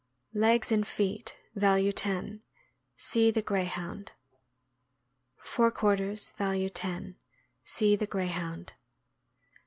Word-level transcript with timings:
Legs 0.33 0.71
and 0.71 0.87
feet 0.87 1.37
(value 1.53 1.91
10).— 1.93 2.41
See 3.11 3.29
the 3.29 3.43
Greyhound. 3.43 4.13
Fore 5.37 5.69
quarters 5.69 6.31
(value 6.39 6.71
10).— 6.71 7.17
See 7.75 7.95
the 7.95 8.07
Greyhound. 8.07 8.73